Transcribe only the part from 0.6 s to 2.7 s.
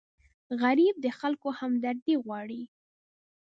غریب د خلکو همدردي غواړي